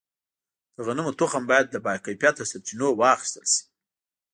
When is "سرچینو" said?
2.51-2.87